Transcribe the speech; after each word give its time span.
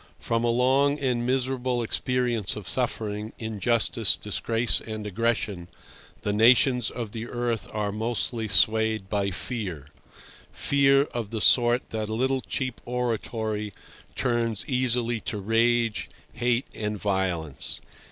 From 0.17 0.43
a 0.43 0.49
long 0.49 0.97
and 0.97 1.27
miserable 1.27 1.83
experience 1.83 2.55
of 2.55 2.67
suffering, 2.67 3.33
injustice, 3.37 4.15
disgrace 4.15 4.81
and 4.81 5.05
aggression 5.05 5.67
the 6.23 6.33
nations 6.33 6.89
of 6.89 7.11
the 7.11 7.27
earth 7.27 7.69
are 7.71 7.91
mostly 7.91 8.47
swayed 8.47 9.09
by 9.09 9.29
fear—fear 9.29 11.03
of 11.03 11.29
the 11.29 11.39
sort 11.39 11.91
that 11.91 12.09
a 12.09 12.15
little 12.15 12.41
cheap 12.41 12.81
oratory 12.83 13.75
turns 14.15 14.65
easily 14.67 15.19
to 15.21 15.37
rage, 15.37 16.09
hate, 16.33 16.65
and 16.73 16.97
violence. 16.97 17.79